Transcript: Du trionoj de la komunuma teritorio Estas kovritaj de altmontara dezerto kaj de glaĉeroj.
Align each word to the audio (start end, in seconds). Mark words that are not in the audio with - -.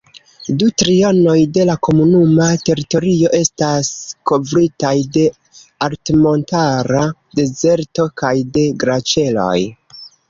Du 0.61 0.67
trionoj 0.81 1.35
de 1.57 1.65
la 1.69 1.73
komunuma 1.87 2.47
teritorio 2.69 3.31
Estas 3.39 3.91
kovritaj 4.31 4.93
de 5.19 5.27
altmontara 5.89 7.05
dezerto 7.43 8.07
kaj 8.23 8.33
de 8.59 8.65
glaĉeroj. 8.85 9.57